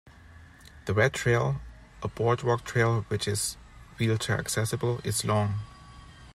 [0.87, 1.61] The Red trail,
[2.01, 3.53] a boardwalk trail which is
[3.99, 5.59] wheelchair accessible, is long.